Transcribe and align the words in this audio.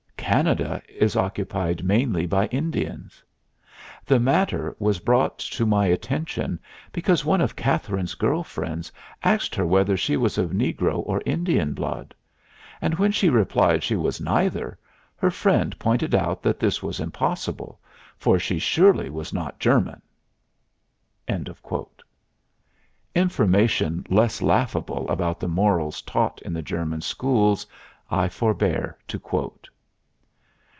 Canada 0.31 0.81
is 0.87 1.15
occupied 1.17 1.83
mainly 1.83 2.25
by 2.25 2.45
Indians. 2.47 3.21
The 4.05 4.17
matter 4.17 4.73
was 4.79 4.99
brought 4.99 5.39
to 5.39 5.65
my 5.65 5.87
attention 5.87 6.57
because 6.93 7.25
one 7.25 7.41
of 7.41 7.53
Katherine's 7.53 8.13
girl 8.15 8.41
friends 8.41 8.93
asked 9.23 9.53
her 9.55 9.65
whether 9.65 9.97
she 9.97 10.15
was 10.15 10.37
of 10.37 10.51
negro 10.51 11.03
or 11.05 11.21
Indian 11.25 11.73
blood; 11.73 12.15
and 12.79 12.95
when 12.97 13.11
she 13.11 13.27
replied 13.27 13.83
she 13.83 13.97
was 13.97 14.21
neither 14.21 14.79
her 15.17 15.31
friend 15.31 15.77
pointed 15.77 16.15
out 16.15 16.41
that 16.43 16.59
this 16.61 16.81
was 16.81 17.01
impossible 17.01 17.81
for 18.17 18.39
she 18.39 18.57
surely 18.57 19.09
was 19.09 19.33
not 19.33 19.59
German." 19.59 20.01
Information 21.27 24.05
less 24.09 24.41
laughable 24.41 25.09
about 25.09 25.41
the 25.41 25.49
morals 25.49 26.01
taught 26.01 26.41
in 26.43 26.53
the 26.53 26.63
German 26.63 27.01
schools 27.01 27.67
I 28.09 28.29
forbear 28.29 28.97
to 29.09 29.19
quote. 29.19 29.67